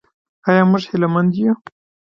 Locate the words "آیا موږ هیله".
0.49-1.07